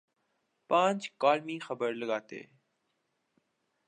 [0.69, 2.41] پانچ کالمی خبر لگاتے۔